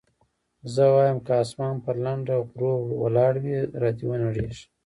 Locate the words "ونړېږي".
4.07-4.65